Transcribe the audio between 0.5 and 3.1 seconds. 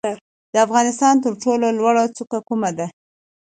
د افغانستان تر ټولو لوړه څوکه کومه ده؟